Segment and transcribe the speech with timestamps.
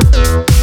[0.00, 0.59] Música